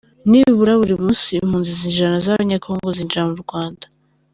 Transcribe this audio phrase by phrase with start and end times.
[0.29, 3.85] Nibura buri munsi impunzi ijana z’abanyekongo zinjira mu Rwanda